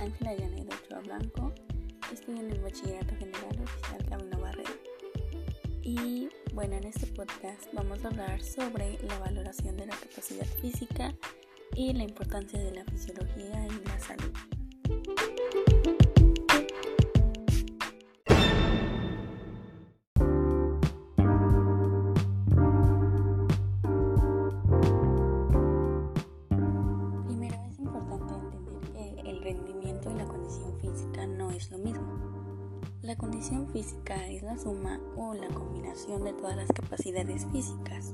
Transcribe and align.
Ángela 0.00 0.34
Yaneda 0.34 0.74
Ochoa 0.74 1.00
Blanco, 1.00 1.54
estoy 2.12 2.38
en 2.38 2.50
el 2.50 2.60
Bachillerato 2.60 3.14
General 3.16 3.62
Oficial 3.62 4.04
Camino 4.08 4.40
Barrera. 4.40 4.70
Y 5.82 6.28
bueno, 6.52 6.76
en 6.76 6.84
este 6.84 7.06
podcast 7.06 7.72
vamos 7.72 8.04
a 8.04 8.08
hablar 8.08 8.42
sobre 8.42 8.98
la 9.02 9.18
valoración 9.18 9.76
de 9.76 9.86
la 9.86 9.96
capacidad 9.96 10.46
física 10.60 11.14
y 11.74 11.92
la 11.92 12.04
importancia 12.04 12.58
de 12.58 12.72
la 12.72 12.84
fisiología 12.84 13.66
en 13.66 13.84
la 13.84 13.98
salud. 14.00 15.65
Y 30.10 30.14
la 30.14 30.26
condición 30.26 30.78
física 30.80 31.26
no 31.26 31.50
es 31.50 31.70
lo 31.70 31.78
mismo. 31.78 32.36
La 33.02 33.16
condición 33.16 33.68
física 33.68 34.26
es 34.28 34.42
la 34.42 34.56
suma 34.56 35.00
o 35.16 35.34
la 35.34 35.48
combinación 35.48 36.24
de 36.24 36.32
todas 36.32 36.56
las 36.56 36.72
capacidades 36.72 37.46
físicas 37.52 38.12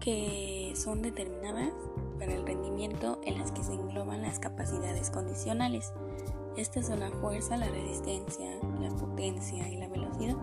que 0.00 0.72
son 0.76 1.02
determinadas 1.02 1.72
para 2.18 2.34
el 2.34 2.46
rendimiento 2.46 3.20
en 3.24 3.38
las 3.38 3.52
que 3.52 3.62
se 3.62 3.74
engloban 3.74 4.22
las 4.22 4.38
capacidades 4.38 5.10
condicionales. 5.10 5.92
Estas 6.56 6.86
son 6.86 7.00
la 7.00 7.10
fuerza, 7.10 7.56
la 7.56 7.68
resistencia, 7.68 8.50
la 8.80 8.90
potencia 8.90 9.68
y 9.68 9.76
la 9.76 9.88
velocidad. 9.88 10.36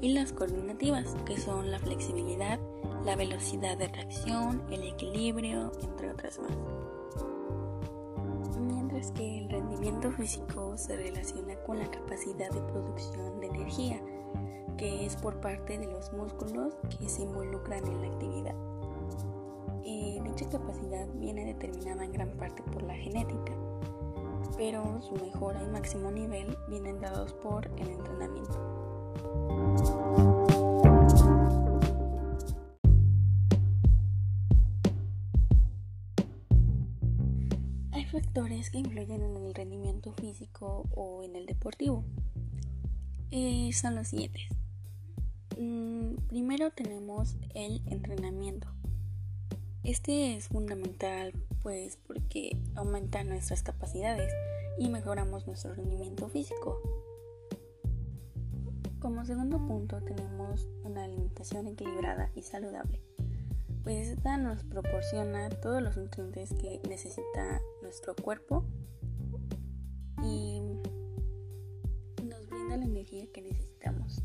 Y 0.00 0.12
las 0.12 0.32
coordinativas, 0.32 1.14
que 1.26 1.38
son 1.38 1.70
la 1.70 1.78
flexibilidad, 1.78 2.60
la 3.04 3.16
velocidad 3.16 3.76
de 3.76 3.88
reacción, 3.88 4.62
el 4.70 4.82
equilibrio, 4.84 5.72
entre 5.82 6.10
otras 6.10 6.38
más 6.38 6.52
que 9.10 9.38
el 9.38 9.50
rendimiento 9.50 10.12
físico 10.12 10.76
se 10.78 10.96
relaciona 10.96 11.56
con 11.66 11.78
la 11.78 11.90
capacidad 11.90 12.50
de 12.50 12.60
producción 12.60 13.40
de 13.40 13.48
energía, 13.48 14.00
que 14.78 15.04
es 15.04 15.16
por 15.16 15.40
parte 15.40 15.78
de 15.78 15.86
los 15.86 16.12
músculos 16.12 16.74
que 16.98 17.08
se 17.08 17.22
involucran 17.22 17.86
en 17.86 18.00
la 18.00 18.06
actividad. 18.06 18.54
Eh, 19.84 20.20
dicha 20.24 20.48
capacidad 20.48 21.08
viene 21.14 21.44
determinada 21.44 22.04
en 22.04 22.12
gran 22.12 22.30
parte 22.36 22.62
por 22.62 22.82
la 22.84 22.94
genética, 22.94 23.52
pero 24.56 25.02
su 25.02 25.14
mejora 25.14 25.62
y 25.62 25.70
máximo 25.70 26.10
nivel 26.10 26.56
vienen 26.68 27.00
dados 27.00 27.32
por 27.32 27.66
el 27.78 27.88
entrenamiento. 27.88 29.51
Factores 38.12 38.70
que 38.70 38.78
influyen 38.78 39.22
en 39.22 39.36
el 39.36 39.54
rendimiento 39.54 40.12
físico 40.12 40.86
o 40.94 41.24
en 41.24 41.34
el 41.34 41.46
deportivo. 41.46 42.04
Eh, 43.30 43.70
son 43.72 43.94
los 43.94 44.08
siguientes. 44.08 44.42
Mm, 45.58 46.16
primero 46.28 46.70
tenemos 46.70 47.36
el 47.54 47.82
entrenamiento. 47.86 48.68
Este 49.82 50.36
es 50.36 50.48
fundamental 50.48 51.32
pues 51.62 51.96
porque 52.06 52.56
aumenta 52.74 53.24
nuestras 53.24 53.62
capacidades 53.62 54.32
y 54.78 54.90
mejoramos 54.90 55.46
nuestro 55.46 55.74
rendimiento 55.74 56.28
físico. 56.28 56.78
Como 59.00 59.24
segundo 59.24 59.56
punto 59.66 60.02
tenemos 60.02 60.68
una 60.84 61.04
alimentación 61.04 61.66
equilibrada 61.66 62.30
y 62.36 62.42
saludable 62.42 63.00
pues 63.82 64.08
esta 64.08 64.36
nos 64.36 64.62
proporciona 64.64 65.48
todos 65.48 65.82
los 65.82 65.96
nutrientes 65.96 66.52
que 66.54 66.80
necesita 66.88 67.60
nuestro 67.92 68.16
cuerpo 68.16 68.64
y 70.22 70.62
nos 72.24 72.48
brinda 72.48 72.78
la 72.78 72.86
energía 72.86 73.26
que 73.34 73.42
necesitamos. 73.42 74.22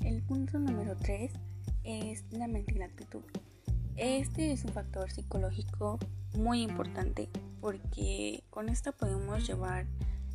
El 0.00 0.24
punto 0.24 0.58
número 0.58 0.96
3 0.96 1.32
es 1.84 2.24
la 2.32 2.48
mente 2.48 2.74
y 2.74 2.78
la 2.78 2.86
actitud. 2.86 3.22
Este 3.94 4.50
es 4.50 4.64
un 4.64 4.72
factor 4.72 5.08
psicológico 5.12 6.00
muy 6.34 6.62
importante 6.62 7.28
porque 7.60 8.42
con 8.50 8.68
esta 8.68 8.90
podemos 8.90 9.46
llevar 9.46 9.86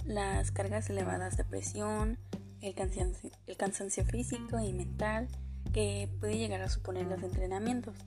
las 0.05 0.51
cargas 0.51 0.89
elevadas 0.89 1.35
de 1.35 1.43
presión, 1.43 2.17
el 2.61 2.73
cansancio, 2.73 3.31
el 3.47 3.57
cansancio 3.57 4.05
físico 4.05 4.57
y 4.61 4.71
mental, 4.71 5.27
que 5.73 6.07
puede 6.21 6.37
llegar 6.37 6.61
a 6.61 6.69
suponer 6.69 7.05
los 7.07 7.21
entrenamientos. 7.21 7.97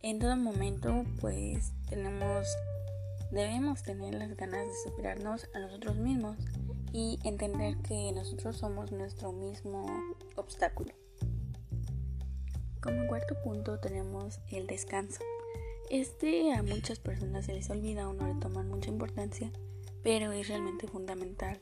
En 0.00 0.18
todo 0.18 0.34
momento, 0.36 1.04
pues 1.20 1.72
tenemos, 1.90 2.46
debemos 3.30 3.82
tener 3.82 4.14
las 4.14 4.36
ganas 4.36 4.66
de 4.66 4.90
superarnos 4.90 5.48
a 5.54 5.60
nosotros 5.60 5.96
mismos 5.96 6.36
y 6.92 7.18
entender 7.24 7.76
que 7.78 8.12
nosotros 8.12 8.56
somos 8.56 8.92
nuestro 8.92 9.32
mismo 9.32 9.86
obstáculo. 10.36 10.92
Como 12.80 13.06
cuarto 13.06 13.34
punto 13.42 13.78
tenemos 13.78 14.40
el 14.50 14.66
descanso. 14.66 15.20
Este 15.90 16.52
a 16.52 16.62
muchas 16.62 16.98
personas 16.98 17.46
se 17.46 17.54
les 17.54 17.68
olvida 17.70 18.08
o 18.08 18.12
no 18.12 18.26
le 18.26 18.40
toman 18.40 18.68
mucha 18.68 18.90
importancia, 18.90 19.50
pero 20.02 20.32
es 20.32 20.48
realmente 20.48 20.86
fundamental 20.86 21.60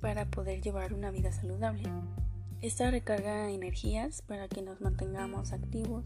para 0.00 0.26
poder 0.30 0.60
llevar 0.60 0.94
una 0.94 1.10
vida 1.10 1.32
saludable. 1.32 1.88
Esta 2.60 2.90
recarga 2.90 3.50
energías 3.50 4.22
para 4.22 4.48
que 4.48 4.62
nos 4.62 4.80
mantengamos 4.80 5.52
activos 5.52 6.04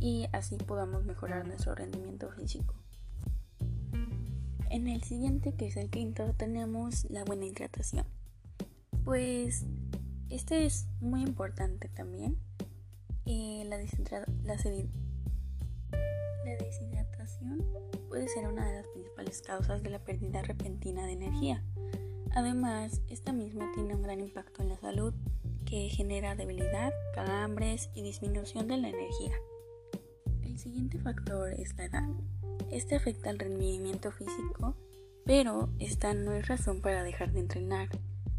y 0.00 0.26
así 0.32 0.56
podamos 0.56 1.04
mejorar 1.04 1.46
nuestro 1.46 1.74
rendimiento 1.74 2.30
físico. 2.30 2.83
En 4.74 4.88
el 4.88 5.04
siguiente, 5.04 5.54
que 5.54 5.68
es 5.68 5.76
el 5.76 5.88
quinto, 5.88 6.34
tenemos 6.36 7.08
la 7.08 7.22
buena 7.22 7.44
hidratación. 7.44 8.04
Pues 9.04 9.64
este 10.30 10.66
es 10.66 10.88
muy 11.00 11.22
importante 11.22 11.88
también. 11.90 12.36
Eh, 13.24 13.62
la, 13.68 13.76
la 13.76 14.56
deshidratación 16.56 17.64
puede 18.08 18.26
ser 18.26 18.48
una 18.48 18.66
de 18.68 18.78
las 18.78 18.88
principales 18.88 19.42
causas 19.42 19.80
de 19.84 19.90
la 19.90 20.00
pérdida 20.00 20.42
repentina 20.42 21.06
de 21.06 21.12
energía. 21.12 21.62
Además, 22.32 23.00
esta 23.08 23.32
misma 23.32 23.70
tiene 23.76 23.94
un 23.94 24.02
gran 24.02 24.18
impacto 24.18 24.62
en 24.62 24.70
la 24.70 24.76
salud 24.78 25.14
que 25.66 25.88
genera 25.88 26.34
debilidad, 26.34 26.92
calambres 27.14 27.90
y 27.94 28.02
disminución 28.02 28.66
de 28.66 28.78
la 28.78 28.88
energía. 28.88 29.36
El 30.42 30.58
siguiente 30.58 30.98
factor 30.98 31.52
es 31.52 31.76
la 31.76 31.84
edad. 31.84 32.08
Este 32.74 32.96
afecta 32.96 33.30
al 33.30 33.38
rendimiento 33.38 34.10
físico, 34.10 34.74
pero 35.24 35.70
esta 35.78 36.12
no 36.12 36.32
es 36.32 36.48
razón 36.48 36.80
para 36.80 37.04
dejar 37.04 37.30
de 37.30 37.38
entrenar. 37.38 37.88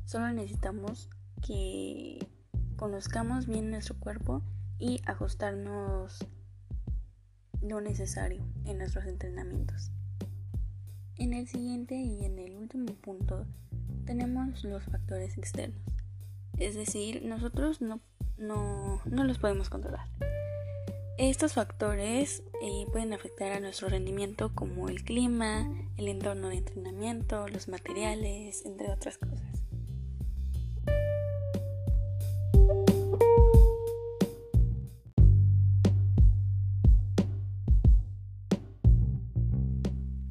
Solo 0.03 0.29
necesitamos 0.33 1.09
que 1.41 2.19
conozcamos 2.75 3.47
bien 3.47 3.71
nuestro 3.71 3.97
cuerpo 3.97 4.41
y 4.77 4.99
ajustarnos 5.05 6.27
lo 7.61 7.79
necesario 7.79 8.43
en 8.65 8.79
nuestros 8.79 9.05
entrenamientos. 9.05 9.89
En 11.15 11.33
el 11.33 11.47
siguiente 11.47 11.95
y 11.95 12.25
en 12.25 12.37
el 12.37 12.57
último 12.57 12.93
punto 12.95 13.47
tenemos 14.05 14.65
los 14.65 14.83
factores 14.83 15.37
externos. 15.37 15.81
Es 16.57 16.75
decir, 16.75 17.23
nosotros 17.23 17.79
no, 17.79 18.01
no, 18.37 19.01
los 19.05 19.39
podemos 19.39 19.69
controlar. 19.69 20.09
Estos 21.17 21.53
factores 21.53 22.43
eh, 22.61 22.85
pueden 22.91 23.13
afectar 23.13 23.53
a 23.53 23.61
nuestro 23.61 23.87
rendimiento 23.87 24.53
como 24.53 24.89
el 24.89 25.05
clima, 25.05 25.65
el 25.95 26.09
entorno 26.09 26.49
de 26.49 26.57
entrenamiento, 26.57 27.47
los 27.47 27.69
materiales, 27.69 28.65
entre 28.65 28.91
otras 28.91 29.17
cosas. 29.17 29.63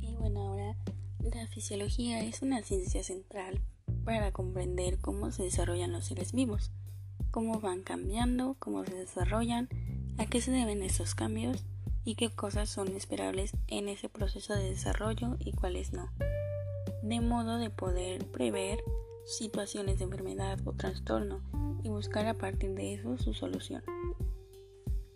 Y 0.03 0.15
bueno, 0.17 0.49
ahora 0.49 0.77
la 1.21 1.47
fisiología 1.47 2.21
es 2.21 2.43
una 2.43 2.63
ciencia 2.63 3.03
central 3.03 3.63
para 4.05 4.33
comprender 4.33 4.99
cómo 4.99 5.33
se 5.33 5.45
desarrollan 5.45 5.93
los 5.93 6.05
seres 6.05 6.35
vivos, 6.35 6.73
cómo 7.31 7.59
van 7.59 7.83
cambiando, 7.83 8.57
cómo 8.59 8.85
se 8.85 8.95
desarrollan, 8.95 9.71
a 10.19 10.27
qué 10.27 10.41
se 10.41 10.51
deben 10.51 10.83
estos 10.83 11.15
cambios 11.15 11.65
y 12.05 12.15
qué 12.15 12.31
cosas 12.31 12.69
son 12.69 12.89
esperables 12.97 13.53
en 13.69 13.89
ese 13.89 14.09
proceso 14.09 14.55
de 14.55 14.71
desarrollo 14.71 15.37
y 15.39 15.53
cuáles 15.53 15.93
no, 15.93 16.11
de 17.03 17.21
modo 17.21 17.59
de 17.59 17.71
poder 17.71 18.27
prever 18.27 18.83
situaciones 19.27 19.99
de 19.99 20.05
enfermedad 20.05 20.59
o 20.65 20.73
trastorno 20.73 21.41
y 21.83 21.89
buscar 21.89 22.27
a 22.27 22.35
partir 22.35 22.75
de 22.75 22.95
eso 22.95 23.17
su 23.19 23.35
solución. 23.35 23.83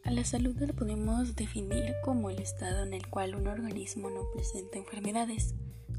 A 0.05 0.11
la 0.11 0.25
salud 0.25 0.57
la 0.59 0.73
podemos 0.73 1.37
definir 1.37 1.95
como 2.03 2.31
el 2.31 2.39
estado 2.39 2.83
en 2.83 2.95
el 2.95 3.07
cual 3.09 3.35
un 3.35 3.47
organismo 3.47 4.09
no 4.09 4.23
presenta 4.33 4.79
enfermedades, 4.79 5.55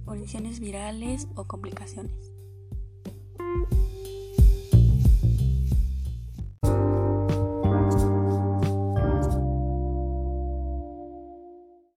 condiciones 0.06 0.60
virales 0.60 1.28
o 1.36 1.46
complicaciones 1.46 2.32